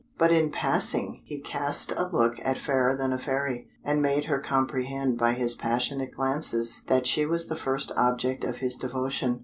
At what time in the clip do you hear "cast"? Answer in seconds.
1.39-1.91